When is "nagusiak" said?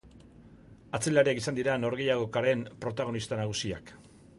3.43-3.99